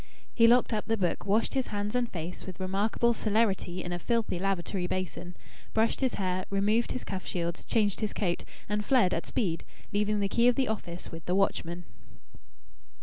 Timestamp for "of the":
10.47-10.67